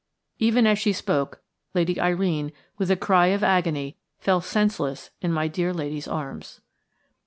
[0.39, 1.43] Even as she spoke
[1.75, 6.59] Lady Irene, with a cry of agony, fell senseless in my dear lady's arms.